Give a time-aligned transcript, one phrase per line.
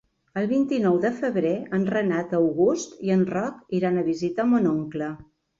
[0.39, 5.13] El vint-i-nou de febrer en Renat August i en Roc iran a visitar mon oncle.